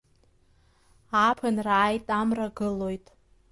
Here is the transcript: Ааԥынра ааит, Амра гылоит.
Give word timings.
Ааԥынра 1.21 1.71
ааит, 1.79 2.05
Амра 2.19 2.47
гылоит. 2.57 3.05